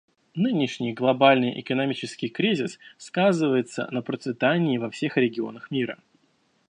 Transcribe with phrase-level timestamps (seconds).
[0.33, 5.99] Нынешний глобальный экономический кризис сказывается на процветании во всех регионах мира.